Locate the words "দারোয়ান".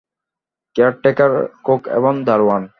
2.23-2.63